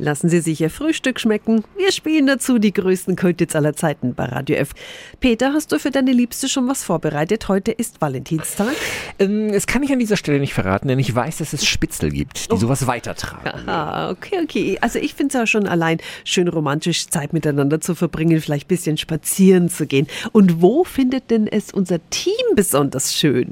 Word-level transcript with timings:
Lassen 0.00 0.28
Sie 0.28 0.38
sich 0.38 0.60
Ihr 0.60 0.70
Frühstück 0.70 1.18
schmecken. 1.18 1.64
Wir 1.76 1.90
spielen 1.90 2.28
dazu 2.28 2.60
die 2.60 2.72
größten 2.72 3.16
Kultits 3.16 3.56
aller 3.56 3.74
Zeiten 3.74 4.14
bei 4.14 4.26
Radio 4.26 4.54
F. 4.54 4.70
Peter, 5.18 5.52
hast 5.52 5.72
du 5.72 5.80
für 5.80 5.90
deine 5.90 6.12
Liebste 6.12 6.48
schon 6.48 6.68
was 6.68 6.84
vorbereitet? 6.84 7.48
Heute 7.48 7.72
ist 7.72 8.00
Valentinstag. 8.00 8.68
Ähm, 9.18 9.50
das 9.50 9.66
kann 9.66 9.82
ich 9.82 9.90
an 9.92 9.98
dieser 9.98 10.16
Stelle 10.16 10.38
nicht 10.38 10.54
verraten, 10.54 10.86
denn 10.86 11.00
ich 11.00 11.12
weiß, 11.12 11.38
dass 11.38 11.52
es 11.52 11.66
Spitzel 11.66 12.10
gibt, 12.10 12.48
die 12.48 12.54
Oh. 12.54 12.58
sowas 12.58 12.86
weitertragen. 12.86 13.68
Aha, 13.68 14.10
okay, 14.10 14.38
okay. 14.44 14.78
Also 14.80 15.00
ich 15.00 15.14
finde 15.14 15.32
es 15.32 15.34
ja 15.40 15.46
schon 15.48 15.66
allein 15.66 15.98
schön 16.22 16.46
romantisch, 16.46 17.08
Zeit 17.08 17.32
miteinander 17.32 17.80
zu 17.80 17.96
verbringen, 17.96 18.40
vielleicht 18.40 18.66
ein 18.66 18.68
bisschen 18.68 18.98
spazieren 18.98 19.68
zu 19.68 19.86
gehen. 19.86 20.06
Und 20.30 20.62
wo 20.62 20.84
findet 20.84 21.30
denn 21.32 21.48
es 21.48 21.72
unser 21.72 21.98
Team 22.10 22.32
besonders 22.54 23.14
schön? 23.16 23.50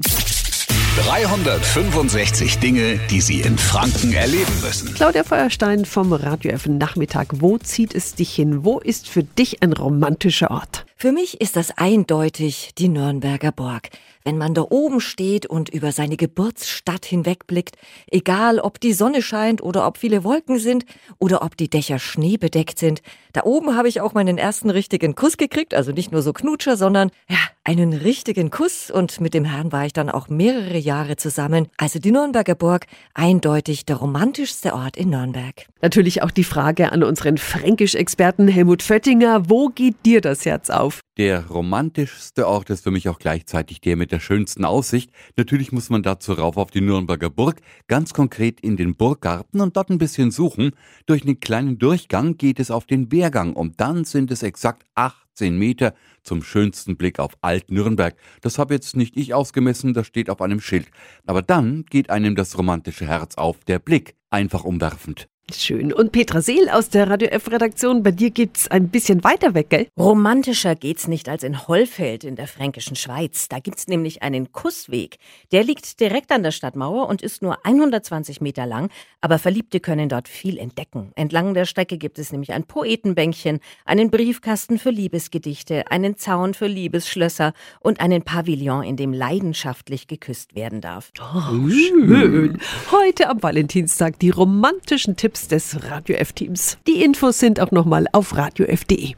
365 0.97 2.57
Dinge, 2.57 2.99
die 3.11 3.21
Sie 3.21 3.41
in 3.41 3.59
Franken 3.59 4.13
erleben 4.13 4.61
müssen. 4.63 4.95
Claudia 4.95 5.23
Feuerstein 5.23 5.85
vom 5.85 6.11
Radio 6.11 6.51
F 6.51 6.65
Nachmittag. 6.65 7.27
Wo 7.33 7.59
zieht 7.59 7.93
es 7.93 8.15
dich 8.15 8.33
hin? 8.33 8.65
Wo 8.65 8.79
ist 8.79 9.07
für 9.07 9.21
dich 9.21 9.61
ein 9.61 9.73
romantischer 9.73 10.49
Ort? 10.49 10.86
Für 10.99 11.11
mich 11.11 11.39
ist 11.41 11.55
das 11.55 11.77
eindeutig 11.77 12.71
die 12.75 12.89
Nürnberger 12.89 13.51
Burg. 13.51 13.89
Wenn 14.23 14.39
man 14.39 14.55
da 14.55 14.63
oben 14.63 14.99
steht 14.99 15.45
und 15.45 15.69
über 15.69 15.91
seine 15.91 16.17
Geburtsstadt 16.17 17.05
hinwegblickt, 17.05 17.77
egal 18.11 18.59
ob 18.59 18.79
die 18.79 18.93
Sonne 18.93 19.21
scheint 19.21 19.61
oder 19.61 19.85
ob 19.85 19.99
viele 19.99 20.23
Wolken 20.23 20.57
sind 20.57 20.85
oder 21.19 21.43
ob 21.43 21.55
die 21.55 21.69
Dächer 21.69 21.99
schneebedeckt 21.99 22.79
sind, 22.79 23.03
da 23.31 23.43
oben 23.43 23.77
habe 23.77 23.87
ich 23.87 24.01
auch 24.01 24.15
meinen 24.15 24.39
ersten 24.39 24.71
richtigen 24.71 25.13
Kuss 25.13 25.37
gekriegt, 25.37 25.75
also 25.75 25.91
nicht 25.91 26.11
nur 26.11 26.23
so 26.23 26.33
Knutscher, 26.33 26.75
sondern 26.75 27.11
ja, 27.29 27.37
einen 27.63 27.93
richtigen 27.93 28.49
Kuss 28.49 28.89
und 28.89 29.21
mit 29.21 29.33
dem 29.33 29.45
Herrn 29.45 29.71
war 29.71 29.85
ich 29.85 29.93
dann 29.93 30.09
auch 30.09 30.29
mehrere 30.29 30.77
Jahre 30.77 31.15
zusammen. 31.15 31.67
Also 31.77 31.99
die 31.99 32.11
Nürnberger 32.11 32.55
Burg, 32.55 32.87
eindeutig 33.13 33.85
der 33.85 33.97
romantischste 33.97 34.73
Ort 34.73 34.97
in 34.97 35.11
Nürnberg. 35.11 35.67
Natürlich 35.81 36.23
auch 36.23 36.31
die 36.31 36.43
Frage 36.43 36.91
an 36.91 37.03
unseren 37.03 37.37
Fränkisch-Experten 37.37 38.47
Helmut 38.47 38.81
Föttinger. 38.81 39.49
Wo 39.49 39.67
geht 39.67 39.95
dir 40.05 40.21
das 40.21 40.45
Herz 40.45 40.69
auf? 40.69 40.86
Der 41.17 41.47
romantischste 41.47 42.47
Ort 42.47 42.69
ist 42.69 42.83
für 42.83 42.91
mich 42.91 43.09
auch 43.09 43.19
gleichzeitig 43.19 43.81
der 43.81 43.95
mit 43.95 44.11
der 44.11 44.19
schönsten 44.19 44.65
Aussicht. 44.65 45.11
Natürlich 45.35 45.71
muss 45.71 45.89
man 45.89 46.03
dazu 46.03 46.33
rauf 46.33 46.57
auf 46.57 46.71
die 46.71 46.81
Nürnberger 46.81 47.29
Burg, 47.29 47.61
ganz 47.87 48.13
konkret 48.13 48.59
in 48.59 48.77
den 48.77 48.95
Burggarten 48.95 49.61
und 49.61 49.77
dort 49.77 49.89
ein 49.89 49.97
bisschen 49.97 50.31
suchen. 50.31 50.71
Durch 51.05 51.23
einen 51.23 51.39
kleinen 51.39 51.79
Durchgang 51.79 52.37
geht 52.37 52.59
es 52.59 52.71
auf 52.71 52.85
den 52.85 53.11
Wehrgang 53.11 53.53
und 53.53 53.79
dann 53.81 54.05
sind 54.05 54.29
es 54.31 54.43
exakt 54.43 54.83
18 54.95 55.57
Meter 55.57 55.93
zum 56.23 56.43
schönsten 56.43 56.97
Blick 56.97 57.19
auf 57.19 57.33
Alt-Nürnberg. 57.41 58.15
Das 58.41 58.59
habe 58.59 58.73
jetzt 58.73 58.95
nicht 58.95 59.17
ich 59.17 59.33
ausgemessen, 59.33 59.93
das 59.93 60.07
steht 60.07 60.29
auf 60.29 60.41
einem 60.41 60.59
Schild. 60.59 60.89
Aber 61.25 61.41
dann 61.41 61.85
geht 61.85 62.09
einem 62.09 62.35
das 62.35 62.57
romantische 62.57 63.07
Herz 63.07 63.35
auf, 63.35 63.63
der 63.65 63.79
Blick, 63.79 64.15
einfach 64.29 64.63
umwerfend. 64.63 65.27
Schön. 65.55 65.93
Und 65.93 66.11
Petra 66.11 66.41
Seel 66.41 66.67
aus 66.67 66.89
der 66.89 67.09
Radio 67.09 67.29
F-Redaktion, 67.29 68.03
bei 68.03 68.11
dir 68.11 68.31
gibt's 68.31 68.67
ein 68.67 68.89
bisschen 68.89 69.23
weiter 69.23 69.53
weg, 69.53 69.69
gell? 69.69 69.87
Romantischer 69.97 70.75
geht's 70.75 71.07
nicht 71.07 71.29
als 71.29 71.41
in 71.43 71.69
Hollfeld 71.69 72.25
in 72.25 72.35
der 72.35 72.47
fränkischen 72.47 72.97
Schweiz. 72.97 73.47
Da 73.47 73.59
gibt's 73.59 73.87
nämlich 73.87 74.23
einen 74.23 74.51
Kussweg. 74.51 75.19
Der 75.53 75.63
liegt 75.63 76.01
direkt 76.01 76.33
an 76.33 76.43
der 76.43 76.51
Stadtmauer 76.51 77.07
und 77.07 77.21
ist 77.21 77.41
nur 77.41 77.65
120 77.65 78.41
Meter 78.41 78.65
lang, 78.65 78.89
aber 79.21 79.39
Verliebte 79.39 79.79
können 79.79 80.09
dort 80.09 80.27
viel 80.27 80.57
entdecken. 80.57 81.13
Entlang 81.15 81.53
der 81.53 81.63
Strecke 81.63 81.97
gibt 81.97 82.19
es 82.19 82.33
nämlich 82.33 82.51
ein 82.51 82.65
Poetenbänkchen, 82.65 83.61
einen 83.85 84.11
Briefkasten 84.11 84.77
für 84.77 84.89
Liebesgedichte, 84.89 85.89
einen 85.89 86.17
Zaun 86.17 86.55
für 86.55 86.67
Liebesschlösser 86.67 87.53
und 87.79 88.01
einen 88.01 88.23
Pavillon, 88.23 88.83
in 88.83 88.97
dem 88.97 89.13
leidenschaftlich 89.13 90.07
geküsst 90.07 90.55
werden 90.55 90.81
darf. 90.81 91.13
Oh, 91.21 91.69
schön. 91.69 92.59
Heute 92.91 93.29
am 93.29 93.41
Valentinstag 93.41 94.19
die 94.19 94.29
romantischen 94.29 95.15
Tipps 95.37 95.47
des 95.47 95.83
Radio 95.89 96.15
F-Teams. 96.15 96.77
Die 96.87 97.03
Infos 97.03 97.39
sind 97.39 97.59
auch 97.59 97.71
nochmal 97.71 98.07
auf 98.11 98.35
radiof.de. 98.35 99.13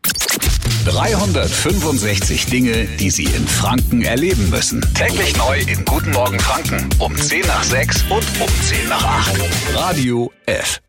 365 0.85 2.45
Dinge, 2.47 2.85
die 2.99 3.09
Sie 3.09 3.23
in 3.23 3.47
Franken 3.47 4.01
erleben 4.01 4.49
müssen. 4.49 4.81
Täglich 4.93 5.35
neu 5.37 5.59
in 5.59 5.85
Guten 5.85 6.11
Morgen 6.11 6.39
Franken 6.39 6.89
um 6.99 7.15
10 7.15 7.41
nach 7.47 7.63
6 7.63 8.03
und 8.03 8.25
um 8.41 8.49
10 8.61 8.89
nach 8.89 9.03
8. 9.03 9.39
Radio 9.75 10.31
F. 10.45 10.81